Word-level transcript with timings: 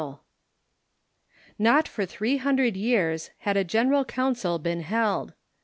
Y., 0.01 0.07
1875).] 1.57 1.63
Not 1.63 1.87
for 1.87 2.07
three 2.07 2.37
hundred 2.37 2.75
years 2.75 3.29
had 3.45 3.55
a 3.55 3.63
General 3.63 4.03
Council 4.03 4.57
been 4.57 4.81
held. 4.81 5.33